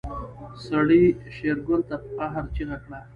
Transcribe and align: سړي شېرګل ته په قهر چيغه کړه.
سړي 0.65 1.03
شېرګل 1.35 1.81
ته 1.89 1.95
په 2.01 2.09
قهر 2.17 2.43
چيغه 2.55 2.77
کړه. 2.83 2.99